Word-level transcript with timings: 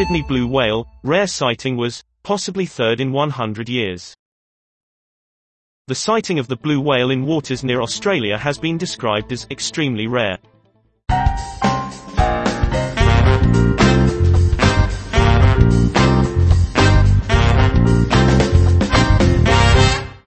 Sydney 0.00 0.22
blue 0.22 0.46
whale, 0.46 0.88
rare 1.04 1.26
sighting 1.26 1.76
was, 1.76 2.02
possibly 2.22 2.64
third 2.64 3.00
in 3.00 3.12
100 3.12 3.68
years. 3.68 4.14
The 5.88 5.94
sighting 5.94 6.38
of 6.38 6.48
the 6.48 6.56
blue 6.56 6.80
whale 6.80 7.10
in 7.10 7.26
waters 7.26 7.62
near 7.62 7.82
Australia 7.82 8.38
has 8.38 8.56
been 8.56 8.78
described 8.78 9.30
as 9.30 9.46
extremely 9.50 10.06
rare. 10.06 10.38